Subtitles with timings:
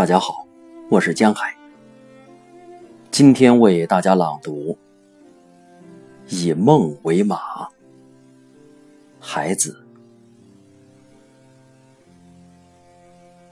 [0.00, 0.46] 大家好，
[0.88, 1.54] 我是江海。
[3.10, 4.78] 今天为大家朗读
[6.34, 7.36] 《以梦为马》，
[9.20, 9.84] 孩子，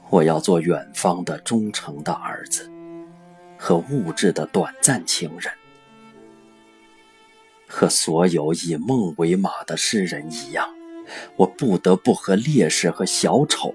[0.09, 2.67] 我要做远方的忠诚的儿子，
[3.55, 5.53] 和物质的短暂情人，
[7.67, 10.67] 和所有以梦为马的诗人一样，
[11.35, 13.71] 我不得不和烈士和小丑。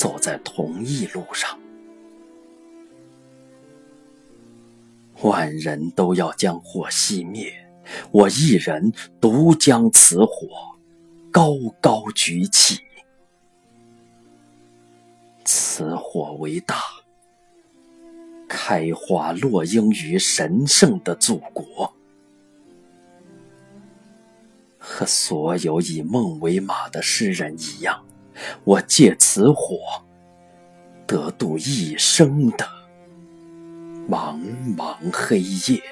[0.00, 1.60] 走在同一路上，
[5.20, 7.52] 万人都要将火熄灭，
[8.10, 8.90] 我一人
[9.20, 10.48] 独将此火
[11.30, 11.50] 高
[11.82, 12.80] 高举起。
[15.44, 16.76] 此火为大，
[18.48, 21.92] 开花落英于神圣的祖国，
[24.78, 28.02] 和所有以梦为马的诗人一样。
[28.64, 29.78] 我借此火，
[31.06, 32.66] 得度一生的
[34.08, 34.40] 茫
[34.76, 35.82] 茫黑夜。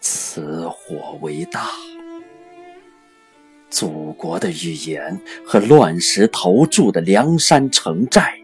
[0.00, 1.70] 此火为大，
[3.70, 8.38] 祖国的语言和乱石投筑的梁山城寨，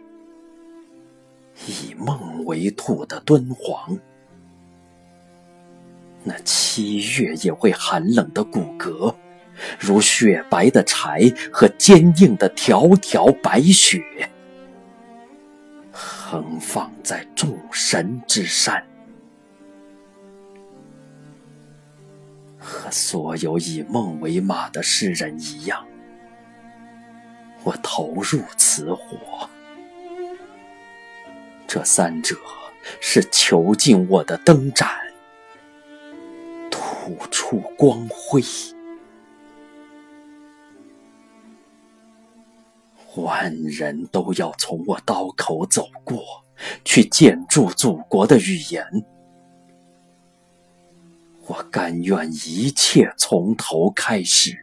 [1.67, 3.99] 以梦为兔的敦煌，
[6.23, 9.15] 那七月也会寒冷的骨骼。
[9.79, 14.03] 如雪白的柴和坚硬的条条白雪，
[15.93, 18.85] 横放在众神之山，
[22.59, 25.87] 和所有以梦为马的诗人一样，
[27.63, 29.49] 我投入此火。
[31.67, 32.35] 这三者
[33.01, 34.89] 是囚禁我的灯盏，
[36.71, 38.43] 吐出光辉。
[43.17, 46.23] 万人都要从我刀口走过
[46.85, 48.85] 去，建筑祖国的语言。
[51.47, 54.57] 我甘愿一切从头开始，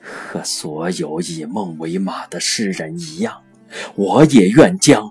[0.00, 3.42] 和所有以梦为马的诗人一样，
[3.94, 5.10] 我也愿将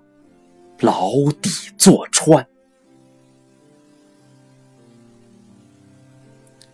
[0.79, 2.47] 牢底坐穿。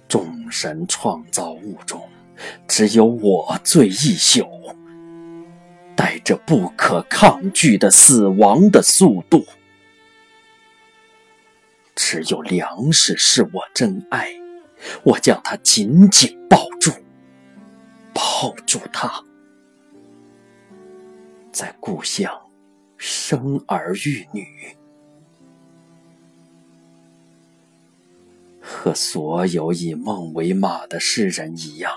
[0.09, 2.01] 众神创造物中。
[2.69, 4.47] 只有我醉一宿，
[5.95, 9.43] 带着不可抗拒的死亡的速度。
[11.95, 14.29] 只有粮食是我真爱，
[15.03, 16.91] 我将它紧紧抱住，
[18.13, 19.25] 抱住它，
[21.51, 22.31] 在故乡
[22.97, 24.45] 生儿育女，
[28.61, 31.91] 和所有以梦为马的诗人一样。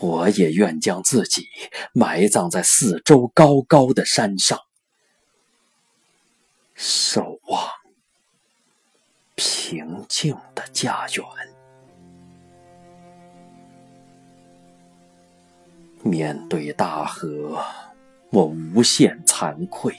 [0.00, 1.48] 我也愿将自己
[1.92, 4.58] 埋葬在四周高高的山上，
[6.74, 7.68] 守望
[9.34, 11.24] 平静的家园。
[16.04, 17.60] 面对大河，
[18.30, 19.96] 我无限惭愧。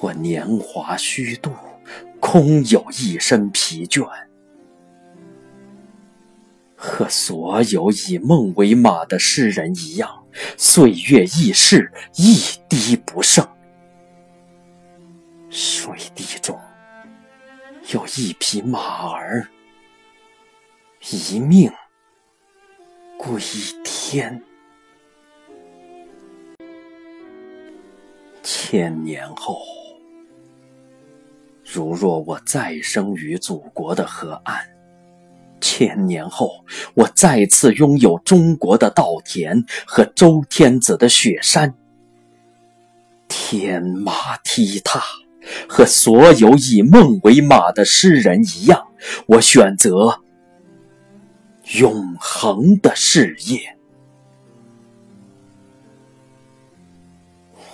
[0.00, 1.52] 我年华虚度，
[2.18, 4.31] 空有一身疲倦。
[6.84, 10.24] 和所有以梦为马的诗人一样，
[10.56, 12.34] 岁月易逝，一
[12.68, 13.48] 滴不剩。
[15.48, 16.58] 水滴中
[17.92, 19.48] 有一匹马儿，
[21.12, 21.70] 一命
[23.16, 23.40] 归
[23.84, 24.42] 天。
[28.42, 29.62] 千年后，
[31.64, 34.71] 如若我再生于祖国的河岸。
[35.62, 41.74] 千年后，我再次拥有中国的稻田和周天子的雪山。
[43.28, 45.00] 天马踢踏，
[45.66, 48.88] 和所有以梦为马的诗人一样，
[49.26, 50.20] 我选择
[51.78, 53.78] 永恒的事业。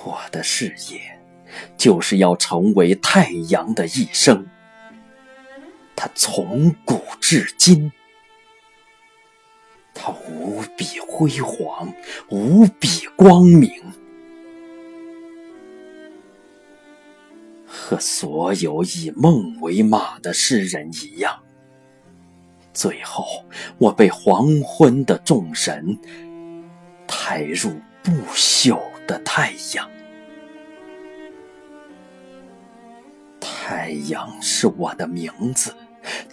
[0.05, 1.19] 我的事业，
[1.76, 4.46] 就是要成为太阳的一生。
[5.96, 7.92] 它从古至今，
[9.92, 11.92] 它无比辉煌，
[12.30, 13.70] 无比光明，
[17.66, 21.38] 和所有以梦为马的诗人一样。
[22.72, 23.44] 最后，
[23.76, 25.98] 我被黄昏的众神
[27.06, 29.86] 抬入不朽的太阳。
[33.38, 35.74] 太阳是我的名字。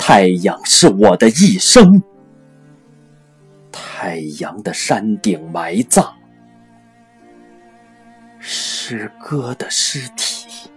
[0.08, 2.04] 太阳是我的一生，
[3.72, 6.16] 太阳的山顶埋葬
[8.38, 10.70] 诗歌的尸体。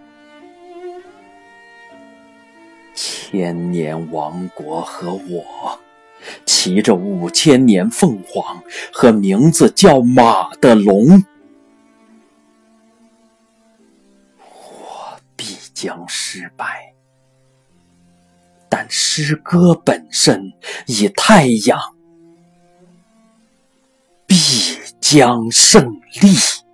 [2.94, 5.78] 千年王国和我，
[6.46, 11.22] 骑着五千年凤凰和名字叫马的龙，
[14.38, 16.94] 我必将失败。
[18.88, 20.52] 诗歌本身
[20.86, 21.78] 以太阳
[24.26, 24.36] 必
[25.00, 26.67] 将胜利。